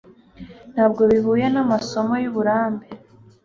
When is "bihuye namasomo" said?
1.11-2.13